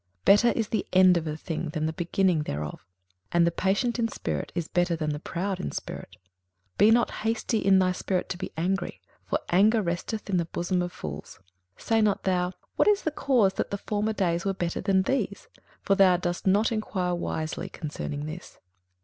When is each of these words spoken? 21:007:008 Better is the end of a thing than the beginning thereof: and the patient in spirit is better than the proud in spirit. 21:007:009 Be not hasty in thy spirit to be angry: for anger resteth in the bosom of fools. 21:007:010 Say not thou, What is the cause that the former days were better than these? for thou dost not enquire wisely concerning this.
21:007:008 0.21 0.25
Better 0.25 0.47
is 0.57 0.67
the 0.69 0.87
end 0.93 1.15
of 1.15 1.27
a 1.27 1.37
thing 1.37 1.69
than 1.69 1.85
the 1.85 1.93
beginning 1.93 2.41
thereof: 2.41 2.83
and 3.31 3.45
the 3.45 3.51
patient 3.51 3.99
in 3.99 4.07
spirit 4.07 4.51
is 4.55 4.67
better 4.67 4.95
than 4.95 5.11
the 5.11 5.19
proud 5.19 5.59
in 5.59 5.71
spirit. 5.71 6.17
21:007:009 6.79 6.79
Be 6.79 6.89
not 6.89 7.11
hasty 7.11 7.59
in 7.59 7.77
thy 7.77 7.91
spirit 7.91 8.27
to 8.29 8.37
be 8.39 8.51
angry: 8.57 8.99
for 9.27 9.37
anger 9.49 9.79
resteth 9.83 10.27
in 10.27 10.37
the 10.37 10.45
bosom 10.45 10.81
of 10.81 10.91
fools. 10.91 11.37
21:007:010 11.77 11.81
Say 11.85 12.01
not 12.01 12.23
thou, 12.23 12.51
What 12.77 12.87
is 12.87 13.03
the 13.03 13.11
cause 13.11 13.53
that 13.53 13.69
the 13.69 13.77
former 13.77 14.13
days 14.13 14.43
were 14.43 14.55
better 14.55 14.81
than 14.81 15.03
these? 15.03 15.47
for 15.83 15.93
thou 15.93 16.17
dost 16.17 16.47
not 16.47 16.71
enquire 16.71 17.13
wisely 17.13 17.69
concerning 17.69 18.25
this. 18.25 18.57